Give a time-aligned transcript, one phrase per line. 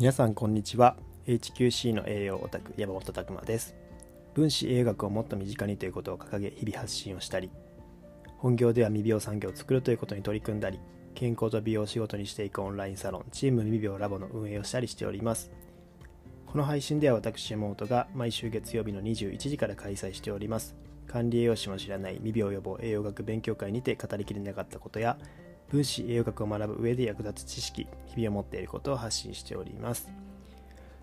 [0.00, 0.96] 皆さんこんにちは。
[1.26, 3.74] HQC の栄養オタク山本拓馬です。
[4.32, 7.50] 分子栄養学をもっと身近にということを掲げ日々発信をしたり
[8.38, 10.80] 本業では未病産業を作るということに取り組んだり
[11.14, 15.50] 健康と美容を仕事にしていくオンラインサロンチーム未病ラボの運営をしたりしております。
[16.46, 20.76] この配信では私山本が毎週月曜日の21時から開催しております。
[21.08, 25.18] 管理栄養士も知らない未病予防栄養学勉強会にて語りきれなかったことや
[25.70, 30.10] 分子栄養学を学ぶ上で役立つ知識日々を持っていることを発信しております。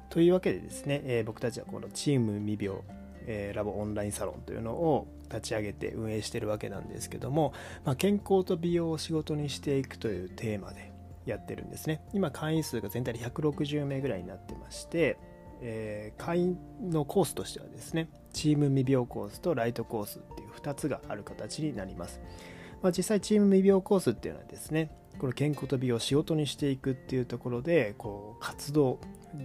[0.09, 2.81] というわけでですね、えー、僕たちはこのチーム未病、
[3.26, 7.53] えー、ラボオンラインサロンというのを立ち上げて運営しているわけなんですけども、
[7.84, 10.93] まあ、健康と美容を仕事にしていくというテーマで
[11.26, 12.02] やってるんですね。
[12.13, 15.18] 今会員数が全体で160名ぐらいになってまして
[15.62, 22.21] えー、会員のコースとしてはですねチーム未病コースとライトコースっていう2つがある形になります。
[22.81, 28.99] まあ、実際チーム未病コースっていうのはですねこの健康と美を仕事にしていくっていうところでこう活動、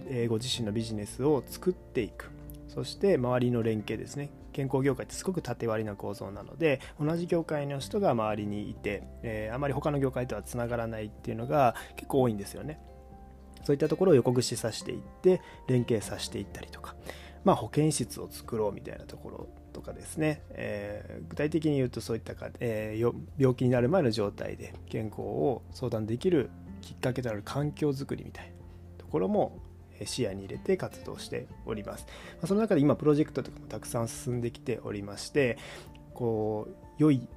[0.07, 2.31] えー、ご自身のビジネスを作っていく。
[2.67, 4.31] そして周りの連携ですね。
[4.51, 12.79] 健康業界ってすごく縦割りな構造なので同じ業界の人が周りにいて、えー、あまり他の業界とはつながらないっていうのが結構多いんですよね。
[13.63, 16.95] そういったところを横串させていって連携させていったりとか。
[17.43, 26.49] まあ保健室を作ろうみたいなところとかですね、えー、具体的に言うとそういったか、えー、病気になる前の状態で健康を相談できる
[26.81, 28.51] きっかけとなる環境づくりみたいな
[28.97, 29.59] ところも
[30.05, 32.05] 視野に入れて活動しております。
[32.45, 35.57] その中で今プロジェクトとかもたくさん進んできておりまして
[36.13, 37.27] こう良い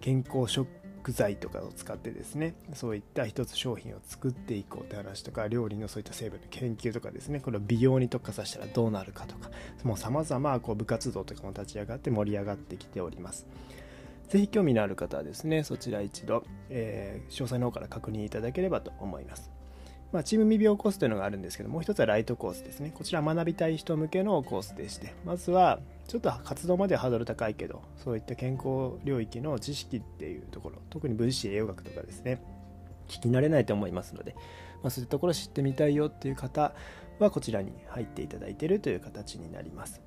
[0.00, 0.68] 健康食
[1.04, 9.50] 具材とかを使ってですねそういった一つ商品を作っていこうって話とか料理のそういった成分の研究とかですねこれを美容に特化させたらどうなるかとか
[9.84, 13.46] もう様々こう部活動とかも立ち上がって盛り上がってきております。
[14.28, 19.53] 是非興味のある方はですねそちら一度、えー、詳細の方から確認いただければと思います。
[20.14, 32.40] まあ、チーム未病コースというのがあるんですけどもう一つはライトコースですねこちら学びたい人向けのコースでしてまずはちょっと活動まではハードル高いけどそういった健康領域の知識っていうところ特に分子栄養学とかですね
[33.08, 34.36] 聞き慣れないと思いますので、
[34.84, 36.74] まあ、そういったところを知ってみたいよっていう方
[37.18, 40.00] はこちらに入っていただいているという形になります。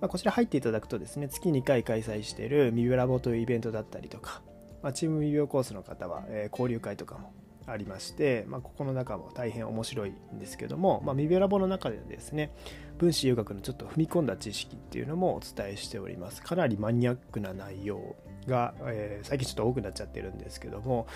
[0.00, 4.42] まあ、こちら入っていただくとですね、月2回開催しているミビラボというイベントだったりとか、
[4.82, 7.32] まあ、チーム未病コースの方は、え、交流会とかも
[7.66, 12.52] ありまして、まあ、ここの中も大変面白いんですけども、まあ、ミベラボの中でですね
[12.98, 16.42] 分子遊学のちょっと踏み込んだ知識っていうのもお伝えしております。
[16.42, 18.16] かなりマニアックな内容
[18.46, 21.06] が、えー、最近ちょっと多くなっちゃってるんですけども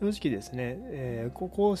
[0.00, 1.76] 正直ですね、えー、ここ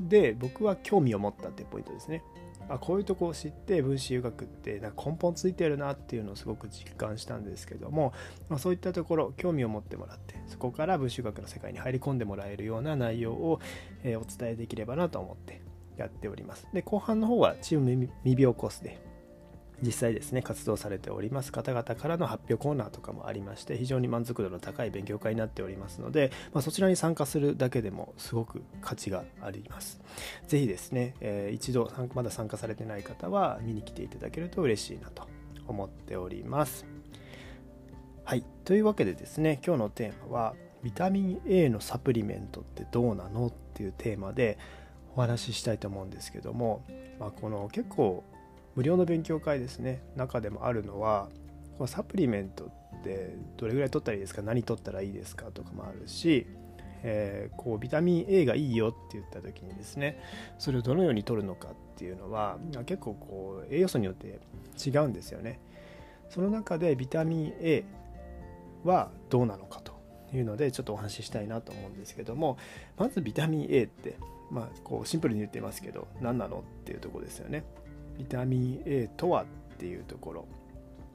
[0.00, 2.22] で僕は興味を持ったってポイントですね。
[2.68, 8.12] あこういうとこを知って分子留学ってなんか根本ついてるなっていうのをすごく実感したんですけども、
[8.48, 13.60] まあ、そういったところ興味を持ってもらってそこから分子留学の世界に入り込んでもらえるような内容を、
[14.04, 15.62] えー、お伝えできればなと思って
[15.96, 16.68] やっております。
[16.72, 19.07] で後半の方はチーム未病コースで
[19.82, 30.00] 実際ですね活動されております方々からの発表コーナーとかもありまして非常に満足度の高い勉強会になっておりますので、まあ、そちらに参加するだけでもすごく価値があります。
[30.46, 35.28] 是非ですね、えー、一度まだ参加されてない方は見に来ていただけると嬉しいなと
[35.66, 36.86] 思っております。
[38.24, 44.58] はいというわけでですね今日のテーマはビタミン A のサプリメントってどうなのっていうテーマで
[45.16, 46.84] お話ししたいと思うんですけども、
[47.18, 48.24] まあ、この結構
[48.74, 51.28] 無料の勉強会ですね中でもあるのは
[51.86, 56.46] サプリメントってどれぐらい取ったらいいですか何取ったらいいですかとかもあるし、
[57.02, 60.20] えー、こうビタミン A がいいよって言った時にですね
[60.58, 64.40] それをどのように取るのかっていうのは結構こう栄養素によって
[64.84, 65.60] 違うんですよね。
[66.30, 67.84] その中でビタミン A
[68.84, 69.92] はどうなのかと
[70.34, 72.58] いうのでちょっとお話ししたいなと思うんですけども
[72.98, 74.16] まずビタミン A って
[74.50, 77.64] まあこうシンプルに言ってますけど何なのっていうとこですよね。
[78.18, 79.46] ビタミン A とはっ
[79.78, 80.48] ていうところ、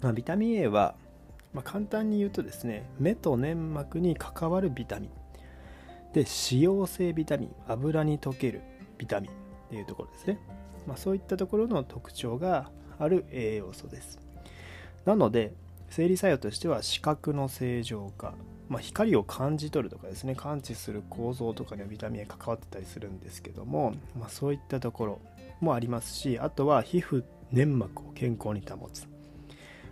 [0.02, 0.96] まあ、ビタミン A は、
[1.53, 5.09] まあ、簡単に言うとですね目と粘膜に関わるビタミン。
[6.13, 6.25] で脂
[6.62, 8.62] 溶性ビタミン油に溶ける
[8.98, 9.36] ビタミンっ
[9.69, 10.39] ていうところですね、
[10.88, 12.69] まあ、そういったところの特徴が
[13.00, 14.19] ある栄養素です。
[15.06, 15.54] なので
[15.89, 18.36] 生理作用としては視覚の正常化、
[18.69, 25.22] まあ、光を感じ取るとかですね感知する構造とかにはビタミン A 関わってたりするんですけども、まあ、そういったところ
[25.63, 29.07] もありますしあとは皮膚粘膜を健康に保つ。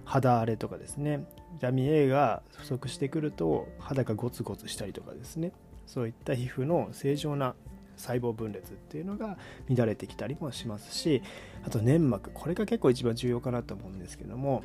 [0.06, 1.25] 肌荒れとかですね。
[1.53, 5.51] ビタミン A が不足してくると肌がゴツゴツしたりとかですね。
[5.85, 7.56] そういった皮膚の正常な
[7.97, 9.38] 細胞分裂っていうのが
[9.69, 11.21] 乱れてきたりもしますし
[11.65, 12.31] あと粘膜。
[12.31, 14.63] これが結構一番重要かなと思うんですけども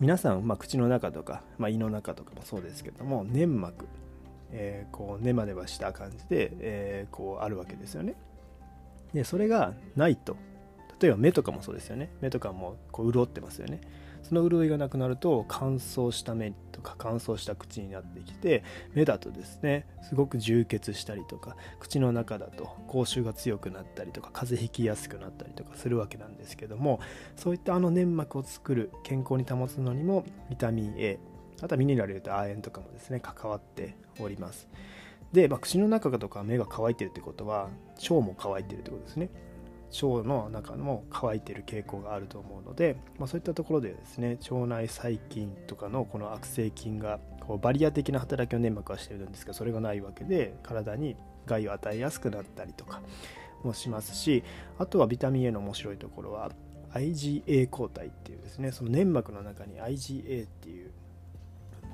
[0.00, 3.86] 皆さん、まあ、口の中とか、まあ、胃の中とかもそうですけども粘膜、
[4.50, 8.14] えー、こうネバネバした感じで、えー、こうあるわけですよね。
[9.14, 10.36] でそれがないと。
[11.00, 12.10] 例えば目とかもそうですよね。
[12.20, 13.80] 目とかもこう潤ってますよね。
[14.22, 18.62] その潤いがなくなると乾燥した目とか乾燥した口になってきて
[18.94, 27.00] 目だとですねすごく充血したりとか口の中だと口臭が強くなったりとか風邪ひきやすくなったりとかするわけなんですけども
[27.36, 31.18] そういったあの粘膜を作る健康に保つのにもビタミン A
[31.62, 34.68] あとはミネラルと亜鉛とかもですね関わっております。
[35.32, 37.68] で、まあ、口の中とか目が乾いてるってことは
[38.02, 39.30] 腸も乾いてるってことですね。
[39.90, 51.16] 腸の中も乾いてる傾向があると思うので、まあ、そういったところでですね腸内細菌とかのこの悪性菌がこうバリア的な働きを粘膜はしてるんですがそれがないわけで体に
[51.46, 53.00] 害を与えやすくなったりとか
[53.64, 54.44] もしますし
[54.78, 56.52] あとはビタミン A の面白いところは
[56.94, 60.92] IgA 抗体っていうですねその粘膜の中に IgA っていう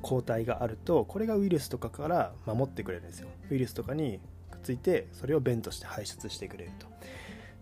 [0.07, 3.29] 抗体があるとこれがウイルスとかから守ってくれるんですよ。
[3.51, 4.21] ウイルスとかに
[4.53, 6.87] くっついてそれを便として排出してくれると。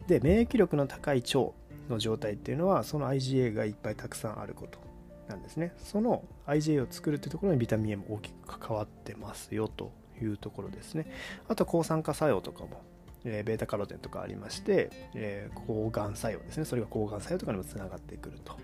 [0.06, 1.55] で免疫力の高い腸
[1.88, 4.79] の状態っていうのはその IgA がいっぱいたくさんあること
[5.26, 5.73] なんですね。
[5.79, 11.06] その IgA を作るっていうところにビタミン A も大きく関わってますよというところですね。
[11.49, 12.82] あと抗酸化作用とかも
[13.26, 16.67] えー、ベータカロテンとかありまして、えー、抗がん作用ですね。
[16.67, 18.58] それが抗がん作用とかにもつながってくると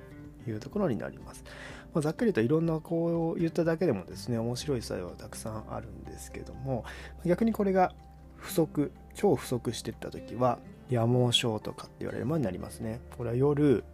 [0.47, 1.44] いうところになります、
[1.92, 6.84] まあ、ざっくりといろんなこう言っただけでもですね面白い作用はたくさんあるんですけども
[7.25, 7.92] 逆にこれが
[8.37, 10.58] 不足超不足していった時は
[10.88, 13.00] 夜盲症とかって言われるものになりますね。
[13.16, 13.84] これは夜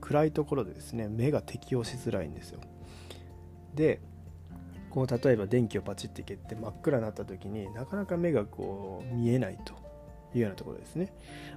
[0.00, 2.60] 暗いところでですね目が適応しづらいんですよ。
[3.74, 4.00] で
[4.90, 9.74] こう例えば電気をパチッて消って真っ暗になった時になかなか目がこう見えないと
[10.34, 11.12] いうようなところですね、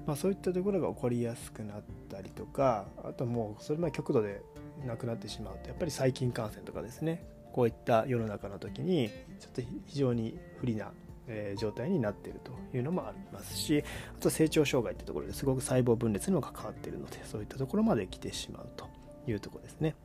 [0.08, 4.42] まあ、そういったところが起こりやすくなったりとかあともうそれまで極度で
[4.86, 9.10] なくなってしまうとやっぱり細菌感染とかですねこういった世の中の時に
[9.40, 10.92] ちょっと非常に不利な
[11.28, 13.84] え状態になっているというのもありますし
[14.16, 18.88] あと成長障害ってところですごく細胞分裂にも関わっているのでそういったところまで来てしまうと
[19.30, 19.96] いうとこですね。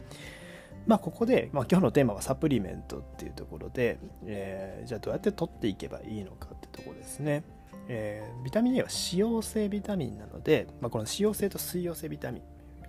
[0.85, 7.45] まあ、ここで、まあ、今日のテーマはサプリメントっていうところで、えー、じゃあどうやって取っていけばいいのかってとこですね。
[7.87, 12.43] えー、ビタミン A は脂溶性ビタミンなので、まあ、この脂溶性と水溶性ビタミン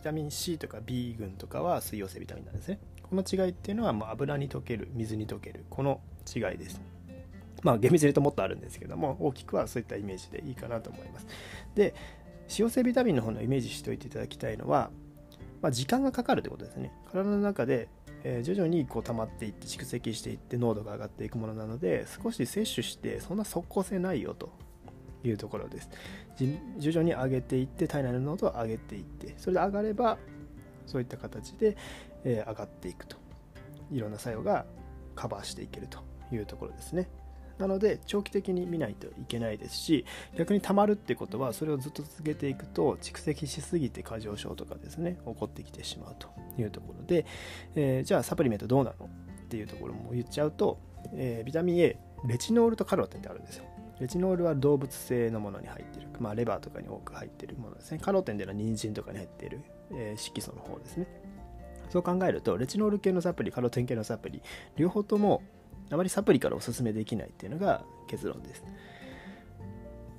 [0.03, 2.79] タミン C とか B 群とかは水溶性ビタミンなんですね。
[3.01, 6.01] この違いっていうのはもう油に溶ける水に溶けるこの
[6.33, 6.81] 違いです。
[7.63, 11.27] まあ厳密に言うともっとあるんですけども大きくはそういったイメージでいいかなと思います。
[11.75, 11.93] で
[12.49, 14.91] 脂溶性ビタミンの方のイメージしておいていただきたいのは、
[15.61, 16.91] まあ、時間がかかるということですね。
[17.11, 17.87] 体の中で
[18.23, 24.51] え徐々にこう溜まっていって蓄積していって濃度が上がっていくものなので少し摂取してそんな即効性ないよと
[25.23, 25.89] いうところです。
[26.79, 30.17] 徐々に上げていって体内の濃度を上げていってそれで上がれば
[30.85, 31.77] そういった形で、
[32.25, 33.17] え上がっていくと。
[33.91, 34.65] いろんな作用が
[35.15, 35.99] カバーしていけると
[36.31, 37.07] いうところですね。
[37.59, 40.05] なので長期的に見ないといけないですし
[40.35, 46.29] 逆に溜まるってことはそれをずっと続けていくと蓄積しすぎて過剰症とかですね起こってきてしまうと
[46.59, 47.27] いうところで、
[47.75, 49.05] えー、じゃあサプリメントどうなの？
[49.05, 50.79] っていうところも言っちゃうと、
[51.13, 53.65] えー、ビタミン A レチノールとカロテンってあるんですよ。
[54.03, 57.99] レチノールは動物性のものに入っている、まあ、レバーとかに多く入っているものですね。
[57.99, 59.61] カロテンでのは人参とかに入っている、
[59.91, 61.07] えー、色素の方ですね。
[61.89, 64.41] そう考えるとレチノール系のサプリカロテン系のサプリ
[64.75, 65.41] 両方とも
[65.89, 68.65] あまりサプリからおすすめできないっていうのが結論です。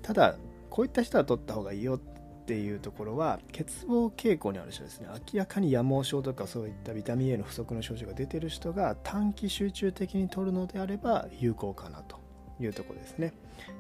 [0.01, 0.37] ただ
[0.71, 1.99] こういった人は取った方がいいよっ
[2.47, 5.09] ていうところは欠乏傾向にある人ですね。
[5.31, 12.24] 明らかに夜盲症とかそういったビタミン A の不足の症状が出てる人が短期集中的に取るのであれば有効かなと。
[12.61, 13.33] いうところですね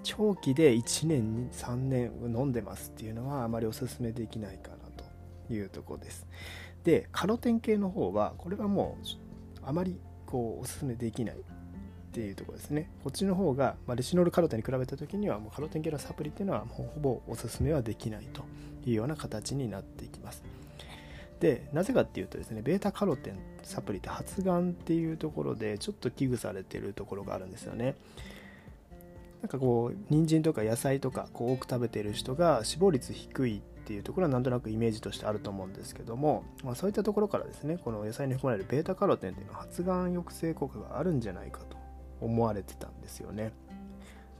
[0.02, 6.26] 長期で1年3年飲んでますっていうのはあまりおすすめできないかなというところです
[6.84, 9.06] でカロテン系の方はこれはもう
[9.66, 11.40] あまりこうおすすめできないっ
[12.14, 12.88] ていうところですね。
[13.02, 18.44] こっちの方が、まあ、レシノールカロテンに比べた時にはもうカロテン系のサプリっていうのはもうほぼおすすめはできないと
[18.86, 20.44] いうような形になっていきます。
[21.40, 27.96] で、なぜかっていうとですね、ベータカロテンサプリって発がんっていうところでちょっと危惧されてるところがあるんですよね。
[29.44, 41.76] なんかこう、人参とか野菜とかこう多く食べてる人が死亡率低いっていうところはなんとなくイメージとしてあると思うんですけども、まあ、そういったところからですねこの野菜に含まれるベータカロテンっていうのは発がん抑制効果があるんじゃないかと
[42.22, 43.52] 思われてたんですよね。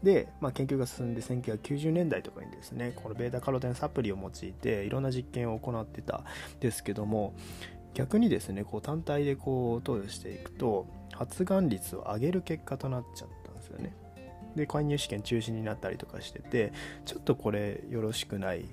[0.03, 6.25] で、まあ、研究が進んで1990年代とかにですねこのベータカロテンサプリを用いていろんな実験を行ってたん
[6.61, 7.35] ですけども
[7.93, 13.95] 逆にですねこう単体でこう投与していくと発がん率を上げる結果となっちゃったんですよね。
[14.57, 16.73] で介入試験中止になったりとかしてて
[17.05, 18.67] ちょっとこれよろしくない、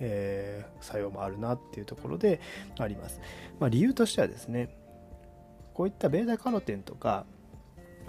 [0.00, 2.40] えー、作用もあるなっていうところで
[2.78, 3.20] あります。
[3.60, 4.76] まあ、理由としてはですね
[5.74, 7.24] こういったベータカロテンとか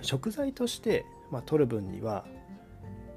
[0.01, 2.25] 食材として、まあ、取る分には、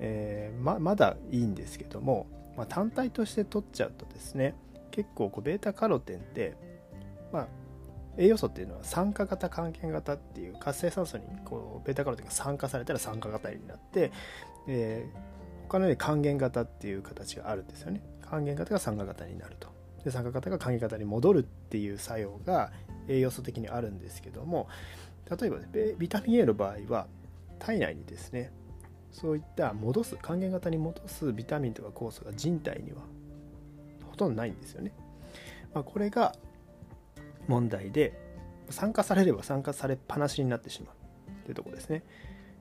[0.00, 2.26] えー、ままだいいんですけども
[2.56, 4.54] まあ、単体として取っちゃうとですね
[4.90, 6.56] 結構こうベータカロテンって
[7.32, 7.48] まあ
[8.18, 14.12] 栄養素っていうのは酸化型還元型っていう活性酸素にこうベータカロテンが酸化されたら酸化型になって、
[14.66, 18.02] えー、他のように還元型っていう形があるんですよね。
[18.22, 19.68] 還元型が酸化型になると。
[20.04, 22.70] で酸化型が還元型に戻るっていう作用が
[23.08, 24.68] 栄養素的にあるんですけども
[25.28, 25.58] 例えば
[25.98, 27.08] ビタミン A の場合は
[27.58, 28.52] 体内にですね
[29.10, 32.98] そういった戻す還元型に戻すビタミンとか酵素が人体には
[34.08, 34.92] ほとんどないんですよね、
[35.74, 36.34] まあ、これが
[37.48, 38.18] 問題で
[38.70, 42.02] 酸化されれば酸化されっぱなしになってしまうというところですね、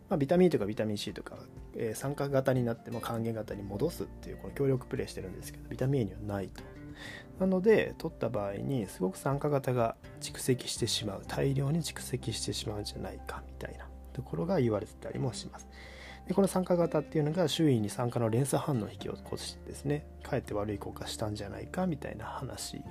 [0.10, 1.38] まあ、ビタミン E とかビタミン C とか、
[1.76, 6.64] えー、酸化型になっても還元型に戻すっていうこの協力プレイしてるんですけどビタミン A にはないと。
[7.40, 11.24] なので取った場合にすごく酸化型が蓄積してしまう。
[11.28, 15.68] 大量に蓄積してしまうんじゃないかみたいなところが言われてたりもします。
[16.28, 20.06] でこの酸化型っていうのが周囲に酸化の連鎖反応を引き起こしてですね。
[20.24, 22.82] かえって悪い効果したんじゃないかみたいな話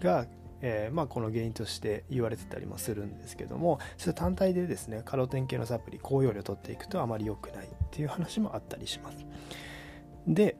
[0.00, 0.26] が
[0.60, 9.26] えー、まあ、この原因として言われてたりもするんですけどもそれ単体でですねカロテン系のサプリ高容量取っていくとあまり良くないっていう話もあったりします。
[10.26, 10.56] で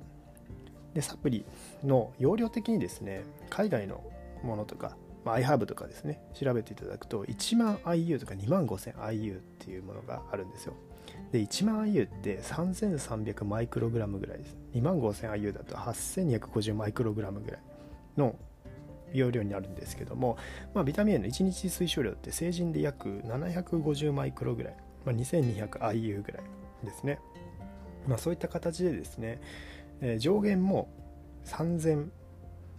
[0.95, 1.45] でサプリ
[1.85, 4.03] の容量的にですね海外の
[4.43, 10.75] ものとか、まあ、iHerb とかですね調べていただくと1万 IU とか2万5000 IU っていうものがあるんですよ。
[11.33, 14.57] で1万 IU って3300マイクログラムぐらいです。
[14.75, 17.61] 2万5000 IU だと8250マイクログラムぐらい
[18.17, 18.35] の
[19.13, 20.37] 容量になるんですけども、
[20.75, 26.43] まあ、ビタミン A の1日推奨量って成人で約750マイクロぐらい、まあ、2200 IU ぐらい
[26.85, 27.19] ですね、
[28.07, 29.41] まあ、そういった形でですね
[30.01, 30.89] えー、上限も
[31.45, 32.09] 3000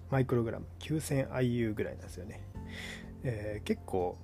[0.09, 2.41] マイクログラム 9000IU ぐらいなんですよね、
[3.24, 4.17] えー、結構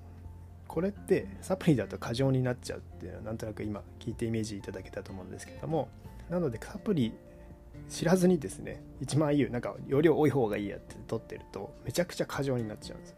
[0.67, 5.89] これってサプリだと過剰になっちゃうっていうのはなんとなく今聞いてイメージいただけたと思うんですけども
[6.29, 7.13] なのでサプリ
[7.89, 13.17] 知らずにですね1万 IU なんか容量多い方がいいやって取ってるとめちゃくちゃ過剰になっちゃうんですよ。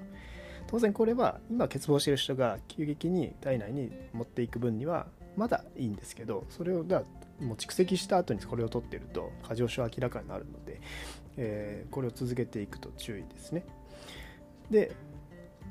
[0.68, 10.82] 当然これは今欠乏してる人が急激に体内に持っていく分にはまだいいんですけどそれをもう蓄積した後にこれを取ってると過剰症明らかになるので、
[11.38, 13.66] えー、これを続けていくと注意ですね。
[14.70, 14.94] で、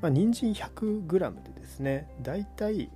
[0.00, 2.90] まあ、人参 100g でですねだいたい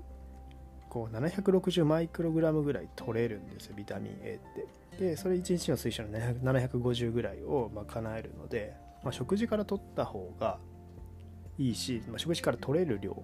[0.89, 4.80] こう760マイクログラムぐらい取れるんですよビタミン A って。
[5.01, 6.11] でそれ1日の推奨の
[6.53, 10.59] 750ぐらいを賄えるので、まあ、食事から取った方が
[11.59, 13.23] いいし、まあ、食事から取れる量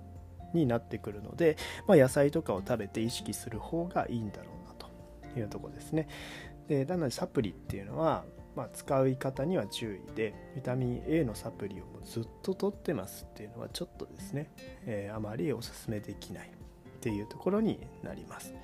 [0.55, 6.09] になってくるので、まあ、野菜とかを食べて意識する方がいいんだろうなというとこですね。
[6.67, 8.25] でなのでサプリっていうのは、
[8.57, 14.51] まあ、使い方には注意でビタミン A のサプリをもうずっと取ってますっていうのはちょっとですね、
[14.87, 18.55] えー、あまりおすすめできないっていうところになります。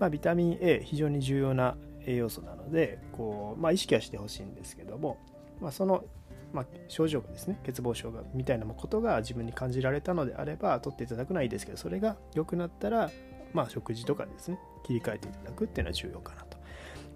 [0.00, 1.76] まあ、ビタミン A 非常に重要な
[2.10, 5.18] 栄養素なのでこう、まあ、意識はしてほしいんですけども、
[5.60, 6.04] まあ、その、
[6.52, 13.10] まあ、症状がですね欠乏症がみたいなことが自分に感じられたのであれば取っていただくのはいいですけどそれが良くなったら
[13.52, 16.56] まあ、食事とかですね切り替えていただくっていうのは重要かなと、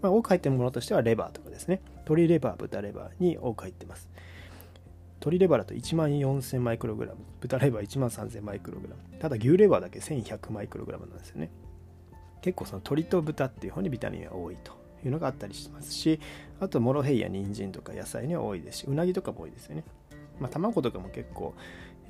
[0.03, 1.81] まあ、多く入ってるものとしてはレバーとかですね。
[1.99, 4.09] 鶏レバー豚レバーに多く入ってます。
[5.21, 7.21] 鶏レバーだと1万4000マイクログラム。
[7.41, 9.19] 豚レバー1万3000マイクログラム。
[9.19, 11.51] ただ牛レバーだけ1100マイクログラムなんですよね。
[12.43, 14.84] 結構その鶏と豚っていう方にビタミンが多いと。
[15.05, 16.21] いうのがあったりしますし
[16.61, 19.85] あとモロヘイや人参とか野菜には多いですしうなぎとかも多いですよね
[20.41, 21.55] まあ、卵とかも結構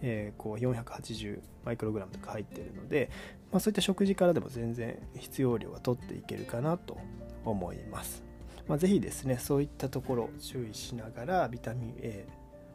[0.07, 3.11] えー、こう480マイクログラムとか入ってるので、
[3.51, 6.99] まあ、そういった食事からでも全然必要量は取っていけるかなと
[7.45, 8.23] 思います。
[8.69, 12.27] まあ、ぜひですね、そういったところ注意しながらビタミン A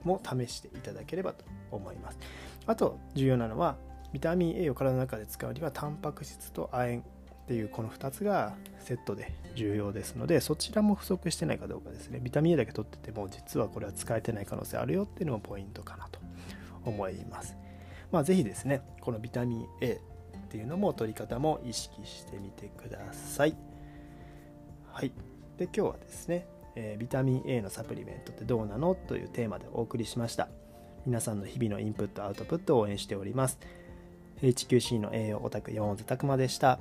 [0.04, 2.18] も試していただければと思います。
[2.66, 3.78] あと重要なのは
[4.12, 7.04] ビタミン A を体の中で使うにはタンパク質と亜鉛
[7.50, 16.20] っていうこの2つがセットで重要ですのでそちらも不足してないかどうかですねビタミン A だけ取ってても実はこれは使えてない可能性あるよっていうのもポイントかなと
[16.86, 17.56] 思います。
[18.12, 20.00] まあ、ぜひですね、このビタミン A
[20.38, 23.56] っていうのも取り方も意識してみてください。
[24.92, 25.12] はい。
[25.58, 30.50] で、今日はですね、えー、ビタミン A のサプリメントってどうなのというテーマでお送りしました。
[31.06, 33.60] 皆さんの日々のインプット、アウトプットを応援しております。
[34.42, 36.80] HQC の栄養オタク山本拓馬でした。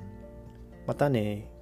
[0.88, 1.57] またね。